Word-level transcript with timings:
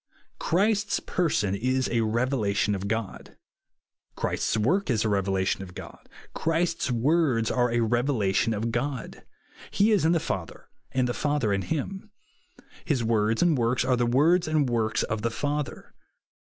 Christ's 0.39 0.99
person 0.99 1.53
is 1.53 1.87
a 1.89 2.01
revelation 2.01 2.73
of 2.73 2.87
God. 2.87 3.37
Christ's 4.15 4.57
work 4.57 4.89
is 4.89 5.05
a 5.05 5.09
revelation 5.09 5.61
of 5.61 5.75
God. 5.75 6.09
Christ's 6.33 6.89
words 6.89 7.51
are 7.51 7.69
a 7.71 7.81
revelation 7.81 8.55
of 8.55 8.71
God. 8.71 9.21
He 9.69 9.91
is 9.91 10.03
in 10.03 10.11
the 10.13 10.19
Father, 10.19 10.69
and 10.91 11.07
the 11.07 11.13
Father 11.13 11.53
in 11.53 11.61
him. 11.61 12.09
His 12.83 13.03
words 13.03 13.43
and 13.43 13.55
works 13.55 13.85
are 13.85 13.95
the 13.95 14.07
words 14.07 14.47
and 14.47 14.67
works 14.67 15.03
of 15.03 15.21
the 15.21 15.29
Father. 15.29 15.93